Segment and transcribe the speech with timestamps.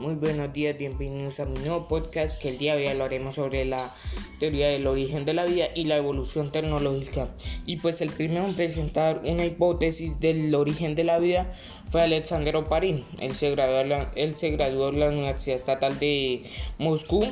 [0.00, 3.92] buenos días, bienvenidos a mi nuevo podcast que el día de hoy hablaremos sobre la
[4.38, 7.28] teoría del origen de la vida y la evolución tecnológica.
[7.66, 11.52] Y pues el primero en presentar una hipótesis del origen de la vida
[11.90, 13.04] fue Alexander Oparin.
[13.18, 16.44] Él se graduó, él se graduó en la Universidad Estatal de
[16.78, 17.26] Moscú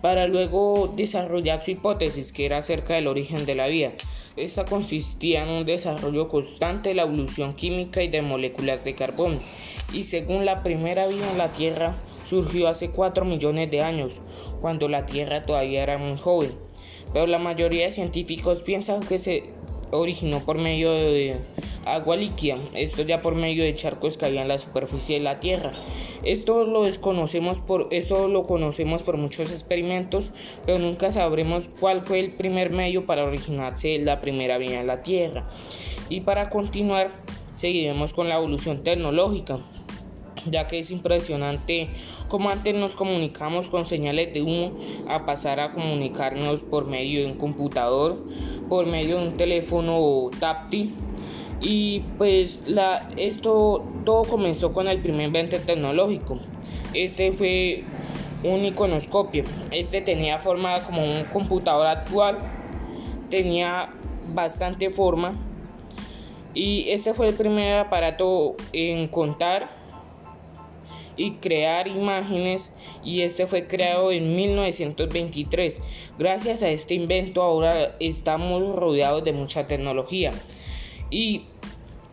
[0.00, 3.92] para luego desarrollar su hipótesis que era acerca del origen de la vida.
[4.36, 9.40] Esta consistía en un desarrollo constante de la evolución química y de moléculas de carbón
[9.92, 11.96] y según la primera vida en la Tierra
[12.32, 14.22] surgió hace 4 millones de años,
[14.62, 16.50] cuando la Tierra todavía era muy joven.
[17.12, 19.50] Pero la mayoría de científicos piensan que se
[19.90, 21.36] originó por medio de
[21.84, 25.40] agua líquida, esto ya por medio de charcos que había en la superficie de la
[25.40, 25.72] Tierra.
[26.24, 30.30] Esto lo desconocemos por eso lo conocemos por muchos experimentos,
[30.64, 35.02] pero nunca sabremos cuál fue el primer medio para originarse la primera vida en la
[35.02, 35.46] Tierra.
[36.08, 37.10] Y para continuar,
[37.52, 39.58] seguiremos con la evolución tecnológica
[40.46, 41.88] ya que es impresionante
[42.28, 44.72] cómo antes nos comunicamos con señales de humo
[45.08, 48.18] a pasar a comunicarnos por medio de un computador,
[48.68, 50.94] por medio de un teléfono táctil.
[51.60, 56.40] Y pues la, esto todo comenzó con el primer invento tecnológico.
[56.92, 57.84] Este fue
[58.42, 59.44] un iconoscopio.
[59.70, 62.38] Este tenía forma como un computador actual.
[63.30, 63.90] Tenía
[64.34, 65.34] bastante forma.
[66.54, 69.81] Y este fue el primer aparato en contar
[71.16, 72.72] y crear imágenes
[73.04, 75.80] y este fue creado en 1923.
[76.18, 80.32] Gracias a este invento ahora estamos rodeados de mucha tecnología.
[81.10, 81.44] ¿Y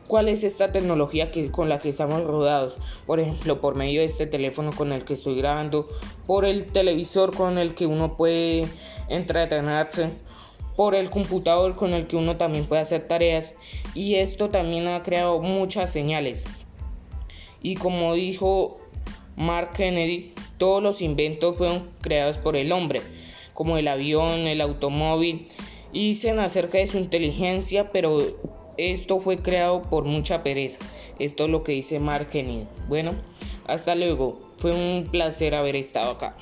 [0.07, 2.77] cuál es esta tecnología que, con la que estamos rodeados?
[3.05, 5.87] Por ejemplo, por medio de este teléfono con el que estoy grabando,
[6.27, 8.65] por el televisor con el que uno puede
[9.07, 10.11] entretenerse
[10.79, 13.53] por el computador con el que uno también puede hacer tareas
[13.93, 16.45] y esto también ha creado muchas señales
[17.61, 18.79] y como dijo
[19.35, 23.01] Mark Kennedy, todos los inventos fueron creados por el hombre,
[23.53, 25.47] como el avión, el automóvil,
[25.93, 28.19] dicen acerca de su inteligencia, pero
[28.77, 30.79] esto fue creado por mucha pereza.
[31.19, 32.67] Esto es lo que dice Mark Kennedy.
[32.87, 33.13] Bueno,
[33.67, 34.39] hasta luego.
[34.57, 36.35] Fue un placer haber estado acá.